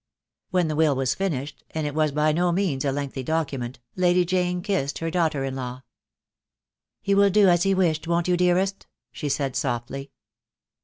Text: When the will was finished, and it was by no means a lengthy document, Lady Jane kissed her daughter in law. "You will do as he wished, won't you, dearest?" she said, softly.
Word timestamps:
When 0.49 0.67
the 0.67 0.75
will 0.75 0.95
was 0.95 1.13
finished, 1.13 1.63
and 1.75 1.85
it 1.85 1.93
was 1.93 2.11
by 2.11 2.31
no 2.31 2.51
means 2.51 2.83
a 2.83 2.91
lengthy 2.91 3.21
document, 3.21 3.77
Lady 3.95 4.25
Jane 4.25 4.63
kissed 4.63 4.97
her 4.97 5.11
daughter 5.11 5.43
in 5.43 5.55
law. 5.55 5.83
"You 7.03 7.17
will 7.17 7.29
do 7.29 7.47
as 7.47 7.61
he 7.61 7.75
wished, 7.75 8.07
won't 8.07 8.27
you, 8.27 8.35
dearest?" 8.35 8.87
she 9.11 9.29
said, 9.29 9.55
softly. 9.55 10.09